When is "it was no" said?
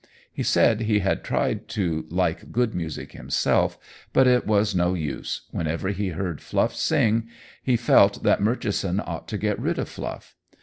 4.25-4.95